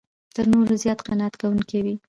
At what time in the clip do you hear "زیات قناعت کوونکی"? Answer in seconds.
0.83-1.79